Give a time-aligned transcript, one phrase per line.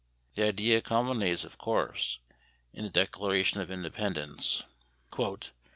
[0.33, 2.17] The idea culminates, of course,
[2.73, 4.63] in the Declaration of Independence.